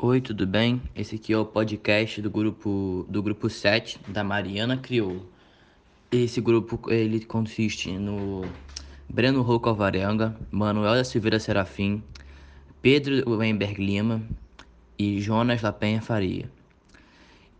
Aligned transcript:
Oi, 0.00 0.20
tudo 0.20 0.46
bem? 0.46 0.80
Esse 0.94 1.16
aqui 1.16 1.32
é 1.32 1.36
o 1.36 1.44
podcast 1.44 2.22
do 2.22 2.30
grupo 2.30 3.04
do 3.08 3.20
grupo 3.20 3.50
7 3.50 3.98
da 4.06 4.22
Mariana 4.22 4.76
Crioulo. 4.76 5.28
Esse 6.08 6.40
grupo 6.40 6.80
ele 6.88 7.24
consiste 7.24 7.90
no 7.98 8.44
Breno 9.08 9.42
Rouco 9.42 9.68
Alvarenga, 9.68 10.36
Manuel 10.52 10.94
da 10.94 11.02
Silveira 11.02 11.40
Serafim, 11.40 12.00
Pedro 12.80 13.28
Weinberg 13.28 13.84
Lima 13.84 14.22
e 14.96 15.20
Jonas 15.20 15.62
Lapenha 15.62 16.00
Faria. 16.00 16.48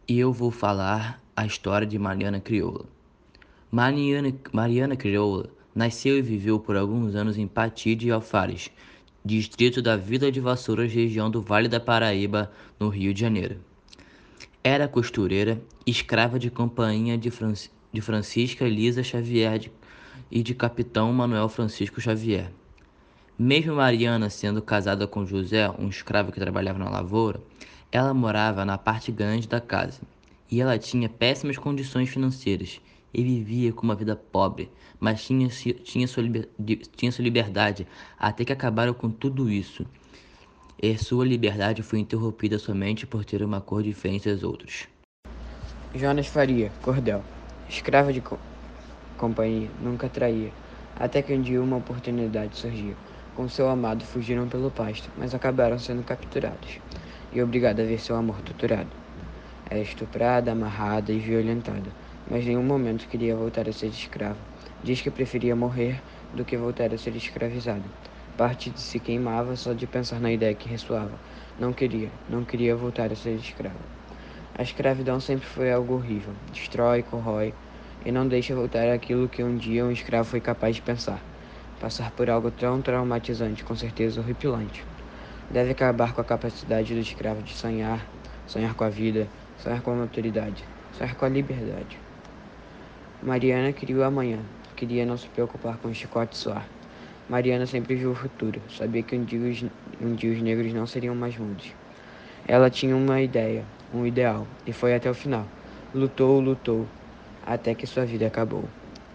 E 0.07 0.16
eu 0.16 0.32
vou 0.32 0.52
falar 0.52 1.20
a 1.34 1.45
história 1.45 1.89
de 1.89 1.98
Mariana 1.98 2.39
Crioula. 2.39 2.84
Mariana, 3.68 4.32
Mariana 4.52 4.95
Crioula 4.95 5.50
nasceu 5.75 6.16
e 6.16 6.23
viveu 6.23 6.61
por 6.61 6.77
alguns 6.77 7.16
anos 7.16 7.36
em 7.36 7.48
Pati 7.48 7.96
de 7.96 8.12
Alfares, 8.12 8.70
distrito 9.25 9.82
da 9.82 9.96
Vila 9.96 10.30
de 10.30 10.41
Vassouras, 10.41 10.93
região 10.93 11.30
do 11.30 11.43
Vale 11.43 11.69
da 11.69 11.80
Paraíba, 11.80 12.51
no 12.79 12.89
Rio 12.89 13.12
de 13.12 13.21
Janeiro. 13.21 13.59
Era 14.62 14.88
costureira, 14.88 15.61
escrava 15.87 16.38
de 16.38 16.51
companhia 16.51 17.16
de, 17.16 17.30
Fran 17.30 17.52
de 17.92 18.01
Francisca 18.01 18.65
Elisa 18.65 19.02
Xavier 19.02 19.59
de, 19.59 19.73
e 20.30 20.42
de 20.42 20.55
capitão 20.55 21.12
Manuel 21.12 21.48
Francisco 21.48 22.01
Xavier. 22.01 22.52
Mesmo 23.39 23.77
Mariana 23.77 24.28
sendo 24.30 24.61
casada 24.61 25.06
com 25.06 25.25
José, 25.25 25.70
um 25.78 25.89
escravo 25.89 26.33
que 26.33 26.41
trabalhava 26.41 26.78
na 26.78 26.91
lavoura, 26.91 27.41
ela 27.91 28.12
morava 28.12 28.64
na 28.64 28.77
parte 28.77 29.11
grande 29.12 29.48
da 29.48 29.61
casa 29.61 30.00
e 30.50 30.61
ela 30.61 30.78
tinha 30.78 31.09
péssimas 31.09 31.56
condições 31.56 32.09
financeiras 32.09 32.80
e 33.12 33.23
vivia 33.23 33.73
com 33.73 33.83
uma 33.83 33.95
vida 33.95 34.15
pobre, 34.15 34.71
mas 35.01 35.25
tinha, 35.25 35.48
tinha, 35.48 36.07
sua, 36.07 36.23
tinha 36.97 37.12
sua 37.12 37.23
liberdade 37.23 37.87
até 38.19 38.45
que 38.45 38.53
acabaram 38.53 38.93
com 38.93 39.11
tudo 39.11 39.51
isso. 39.51 39.87
E 40.81 40.97
sua 40.97 41.27
liberdade 41.27 41.83
foi 41.83 41.98
interrompida 41.98 42.59
somente 42.59 43.07
por 43.07 43.25
ter 43.25 43.43
uma 43.43 43.61
cor 43.61 43.83
diferente 43.83 44.29
das 44.29 44.45
outras. 44.45 44.87
Jonas 45.95 46.27
Faria, 46.28 46.70
cordel. 46.83 47.23
Escravo 47.69 48.12
de 48.12 48.20
co 48.20 48.39
companhia, 49.17 49.69
nunca 49.83 50.09
traía. 50.09 50.53
Até 50.95 51.20
que 51.22 51.34
um 51.34 51.43
dia 51.43 51.61
uma 51.61 51.78
oportunidade 51.78 52.56
surgiu. 52.56 52.95
Com 53.34 53.48
seu 53.48 53.69
amado 53.69 54.05
fugiram 54.05 54.48
pelo 54.48 54.70
pasto, 54.70 55.11
mas 55.17 55.34
acabaram 55.34 55.78
sendo 55.78 56.05
capturados 56.05 56.78
e 57.33 57.43
obrigados 57.43 57.84
a 57.84 57.87
ver 57.87 57.98
seu 57.98 58.17
amor 58.17 58.41
torturado. 58.43 58.89
Era 59.69 59.81
estuprada, 59.81 60.53
amarrada 60.53 61.12
e 61.12 61.19
violentada 61.19 61.91
mas 62.31 62.45
em 62.45 62.48
nenhum 62.48 62.62
momento 62.62 63.09
queria 63.09 63.34
voltar 63.34 63.69
a 63.69 63.73
ser 63.73 63.87
escravo. 63.87 64.39
Diz 64.83 65.01
que 65.01 65.11
preferia 65.11 65.57
morrer 65.57 66.01
do 66.34 66.45
que 66.45 66.57
voltar 66.57 66.93
a 66.93 66.98
ser 66.98 67.17
escravizado. 67.17 67.84
Parte 68.37 68.71
de 68.71 68.81
se 68.81 68.98
queimava 69.01 69.57
só 69.57 69.73
de 69.73 69.87
pensar 69.87 70.21
na 70.21 70.31
ideia 70.31 70.55
que 70.55 70.69
ressoava. 70.69 71.19
Não 71.59 71.73
queria, 71.73 72.11
não 72.29 72.45
queria 72.45 72.77
voltar 72.77 73.11
a 73.11 73.17
ser 73.17 73.34
escravo. 73.34 73.79
A 74.56 74.62
escravidão 74.62 75.19
sempre 75.21 75.47
foi 75.47 75.73
algo 75.73 75.95
horrível. 75.95 76.33
Destrói, 76.53 77.03
corrói 77.03 77.55
e 78.05 78.12
não 78.12 78.29
deixa 78.29 78.55
voltar 78.55 78.89
aquilo 78.89 79.29
que 79.29 79.43
um 79.43 79.56
dia 79.56 79.84
um 79.84 79.91
escravo 79.91 80.29
foi 80.29 80.41
capaz 80.41 80.77
de 80.77 80.83
pensar. 80.83 81.21
Passar 81.81 82.11
por 82.12 82.29
algo 82.29 82.51
tão 82.51 82.83
traumatizante, 82.83 83.65
com 83.65 83.75
certeza 83.75 84.21
horripilante. 84.21 84.84
Deve 85.51 85.71
acabar 85.71 86.12
com 86.12 86.21
a 86.21 86.25
capacidade 86.25 86.93
do 86.93 87.01
escravo 87.01 87.43
de 87.43 87.55
sonhar, 87.55 88.05
sonhar 88.47 88.75
com 88.75 88.84
a 88.84 88.89
vida, 88.89 89.29
sonhar 89.56 89.81
com 89.81 89.93
a 89.93 89.95
maturidade, 89.95 90.65
sonhar 90.93 91.15
com 91.15 91.25
a 91.25 91.29
liberdade. 91.29 92.08
Mariana 93.20 93.72
queria 93.72 93.97
o 93.97 94.05
amanhã, 94.05 94.38
queria 94.77 95.05
não 95.05 95.16
se 95.16 95.27
preocupar 95.28 95.77
com 95.78 95.88
o 95.88 95.94
chicote 95.94 96.36
suar. 96.36 96.69
Mariana 97.28 97.66
sempre 97.66 97.97
viu 97.97 98.12
o 98.12 98.14
futuro, 98.14 98.62
sabia 98.70 99.02
que 99.02 99.16
um 99.16 99.25
dia, 99.25 99.41
os, 99.41 99.64
um 100.00 100.14
dia 100.14 100.33
os 100.33 100.41
negros 100.41 100.72
não 100.72 100.86
seriam 100.86 101.16
mais 101.16 101.36
mudos. 101.36 101.72
Ela 102.47 102.70
tinha 102.70 102.94
uma 102.94 103.20
ideia, 103.20 103.64
um 103.92 104.06
ideal, 104.06 104.47
e 104.64 104.72
foi 104.72 104.94
até 104.94 105.10
o 105.10 105.14
final. 105.14 105.44
Lutou, 105.92 106.38
lutou, 106.38 106.86
até 107.44 107.75
que 107.75 107.88
sua 107.88 108.05
vida 108.05 108.28
acabou. 108.28 108.64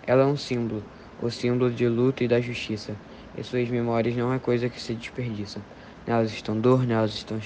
Ela 0.06 0.24
é 0.24 0.26
um 0.26 0.36
símbolo, 0.36 0.84
o 1.22 1.30
símbolo 1.30 1.72
de 1.72 1.88
luta 1.88 2.26
e 2.26 2.28
da 2.28 2.42
justiça, 2.42 2.94
e 3.38 3.44
suas 3.44 3.70
memórias 3.70 4.18
não 4.18 4.34
é 4.34 4.38
coisa 4.38 4.68
que 4.68 4.82
se 4.82 4.94
desperdiça. 4.94 5.62
Nelas 6.06 6.34
estão 6.34 6.60
dor, 6.60 6.86
nelas 6.86 7.14
estão 7.14 7.40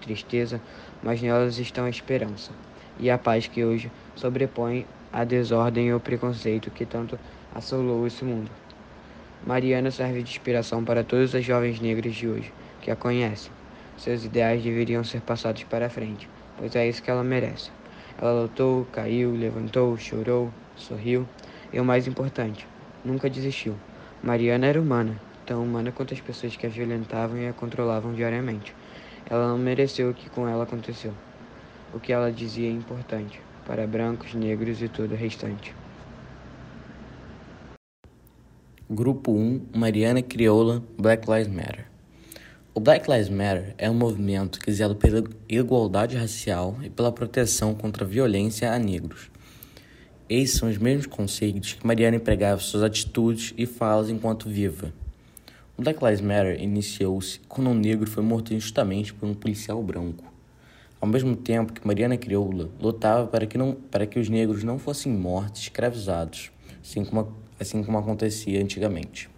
tristeza, 0.00 0.58
mas 1.02 1.20
nelas 1.20 1.58
estão 1.58 1.84
a 1.84 1.90
esperança 1.90 2.50
e 2.98 3.10
a 3.10 3.18
paz 3.18 3.46
que 3.46 3.64
hoje 3.64 3.90
sobrepõe 4.16 4.86
a 5.12 5.24
desordem 5.24 5.88
e 5.88 5.94
o 5.94 6.00
preconceito 6.00 6.70
que 6.70 6.84
tanto 6.84 7.18
assolou 7.54 8.06
esse 8.06 8.24
mundo. 8.24 8.50
Mariana 9.46 9.90
serve 9.90 10.22
de 10.22 10.30
inspiração 10.30 10.84
para 10.84 11.02
todas 11.04 11.34
as 11.34 11.44
jovens 11.44 11.80
negras 11.80 12.14
de 12.14 12.28
hoje 12.28 12.52
que 12.82 12.90
a 12.90 12.96
conhecem. 12.96 13.50
Seus 13.96 14.24
ideais 14.24 14.62
deveriam 14.62 15.02
ser 15.02 15.20
passados 15.20 15.64
para 15.64 15.88
frente, 15.88 16.28
pois 16.56 16.74
é 16.76 16.88
isso 16.88 17.02
que 17.02 17.10
ela 17.10 17.24
merece. 17.24 17.70
Ela 18.20 18.42
lutou, 18.42 18.86
caiu, 18.92 19.32
levantou, 19.32 19.96
chorou, 19.96 20.52
sorriu 20.76 21.26
e 21.72 21.80
o 21.80 21.84
mais 21.84 22.06
importante, 22.06 22.66
nunca 23.04 23.30
desistiu. 23.30 23.74
Mariana 24.22 24.66
era 24.66 24.80
humana, 24.80 25.20
tão 25.46 25.62
humana 25.62 25.92
quanto 25.92 26.14
as 26.14 26.20
pessoas 26.20 26.56
que 26.56 26.66
a 26.66 26.70
violentavam 26.70 27.38
e 27.38 27.48
a 27.48 27.52
controlavam 27.52 28.12
diariamente. 28.12 28.74
Ela 29.30 29.48
não 29.48 29.58
mereceu 29.58 30.10
o 30.10 30.14
que 30.14 30.28
com 30.30 30.48
ela 30.48 30.64
aconteceu. 30.64 31.12
O 31.94 32.00
que 32.00 32.12
ela 32.12 32.30
dizia 32.30 32.68
é 32.68 32.72
importante 32.72 33.47
para 33.68 33.86
brancos, 33.86 34.32
negros 34.32 34.80
e 34.80 34.88
todo 34.88 35.12
o 35.12 35.14
restante. 35.14 35.74
Grupo 38.88 39.30
1 39.30 39.66
Mariana 39.76 40.22
Crioula 40.22 40.82
Black 40.98 41.30
Lives 41.30 41.48
Matter 41.48 41.86
O 42.72 42.80
Black 42.80 43.08
Lives 43.10 43.28
Matter 43.28 43.74
é 43.76 43.90
um 43.90 43.94
movimento 43.94 44.58
que 44.58 44.72
zela 44.72 44.94
pela 44.94 45.22
igualdade 45.46 46.16
racial 46.16 46.78
e 46.82 46.88
pela 46.88 47.12
proteção 47.12 47.74
contra 47.74 48.06
a 48.06 48.08
violência 48.08 48.72
a 48.72 48.78
negros. 48.78 49.30
Esses 50.30 50.56
são 50.56 50.70
os 50.70 50.78
mesmos 50.78 51.04
conceitos 51.04 51.74
que 51.74 51.86
Mariana 51.86 52.16
empregava 52.16 52.62
suas 52.62 52.82
atitudes 52.82 53.52
e 53.58 53.66
falas 53.66 54.08
enquanto 54.08 54.48
viva. 54.48 54.94
O 55.76 55.82
Black 55.82 56.02
Lives 56.02 56.22
Matter 56.22 56.62
iniciou-se 56.62 57.40
quando 57.46 57.68
um 57.68 57.74
negro 57.74 58.08
foi 58.08 58.22
morto 58.22 58.54
injustamente 58.54 59.12
por 59.12 59.28
um 59.28 59.34
policial 59.34 59.82
branco. 59.82 60.37
Ao 61.00 61.08
mesmo 61.08 61.36
tempo 61.36 61.72
que 61.72 61.86
Mariana 61.86 62.16
Crioula 62.16 62.68
lutava 62.80 63.28
para 63.28 63.46
que, 63.46 63.56
não, 63.56 63.72
para 63.72 64.04
que 64.04 64.18
os 64.18 64.28
negros 64.28 64.64
não 64.64 64.80
fossem 64.80 65.12
mortos, 65.12 65.62
escravizados, 65.62 66.50
assim 66.82 67.04
como, 67.04 67.32
assim 67.60 67.84
como 67.84 67.98
acontecia 67.98 68.60
antigamente. 68.60 69.30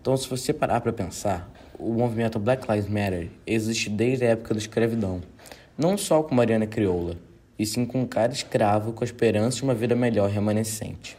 Então, 0.00 0.16
se 0.16 0.28
você 0.28 0.52
parar 0.52 0.80
para 0.80 0.92
pensar, 0.92 1.48
o 1.78 1.92
movimento 1.92 2.40
Black 2.40 2.66
Lives 2.68 2.88
Matter 2.90 3.30
existe 3.46 3.88
desde 3.88 4.24
a 4.24 4.30
época 4.30 4.52
da 4.52 4.58
escravidão, 4.58 5.20
não 5.78 5.96
só 5.96 6.24
com 6.24 6.34
Mariana 6.34 6.66
Crioula, 6.66 7.16
e 7.56 7.64
sim 7.64 7.86
com 7.86 8.04
cada 8.04 8.34
escravo 8.34 8.92
com 8.92 9.04
a 9.04 9.06
esperança 9.06 9.58
de 9.58 9.62
uma 9.62 9.74
vida 9.74 9.94
melhor 9.94 10.28
remanescente. 10.28 11.16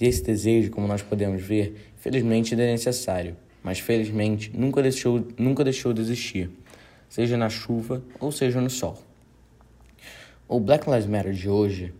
E 0.00 0.06
esse 0.06 0.22
desejo, 0.22 0.70
como 0.70 0.86
nós 0.86 1.02
podemos 1.02 1.42
ver, 1.42 1.92
felizmente 1.96 2.54
ainda 2.54 2.62
é 2.62 2.70
necessário, 2.70 3.36
mas 3.60 3.80
felizmente 3.80 4.52
nunca 4.54 4.80
deixou, 4.80 5.26
nunca 5.36 5.64
deixou 5.64 5.92
de 5.92 6.00
existir 6.00 6.48
seja 7.10 7.36
na 7.36 7.50
chuva 7.50 8.02
ou 8.18 8.32
seja 8.32 8.60
no 8.60 8.70
sol. 8.70 8.96
O 10.48 10.58
Black 10.58 10.88
Lives 10.88 11.06
Matter 11.06 11.32
de 11.32 11.48
hoje 11.48 11.92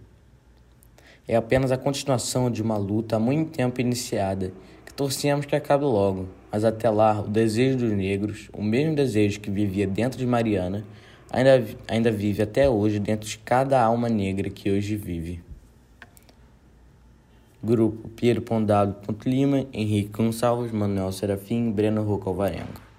é 1.28 1.36
apenas 1.36 1.70
a 1.70 1.76
continuação 1.76 2.50
de 2.50 2.62
uma 2.62 2.76
luta 2.76 3.16
há 3.16 3.18
muito 3.18 3.50
tempo 3.50 3.80
iniciada 3.80 4.52
que 4.86 4.94
torcemos 4.94 5.46
que 5.46 5.54
acabe 5.54 5.84
logo, 5.84 6.28
mas 6.50 6.64
até 6.64 6.88
lá 6.88 7.20
o 7.20 7.28
desejo 7.28 7.78
dos 7.78 7.92
negros, 7.92 8.48
o 8.52 8.62
mesmo 8.62 8.94
desejo 8.94 9.40
que 9.40 9.50
vivia 9.50 9.86
dentro 9.86 10.18
de 10.18 10.26
Mariana, 10.26 10.84
ainda, 11.30 11.64
ainda 11.86 12.10
vive 12.10 12.42
até 12.42 12.68
hoje 12.68 12.98
dentro 12.98 13.28
de 13.28 13.38
cada 13.38 13.82
alma 13.82 14.08
negra 14.08 14.48
que 14.48 14.70
hoje 14.70 14.96
vive. 14.96 15.42
Grupo 17.62 18.08
Piero 18.08 18.40
Pondado 18.40 18.96
Lima, 19.26 19.66
Henrique 19.72 20.10
Gonçalves, 20.10 20.72
Manuel 20.72 21.12
Serafim, 21.12 21.70
Breno 21.70 22.02
Roca 22.02 22.30
Alvarenga. 22.30 22.89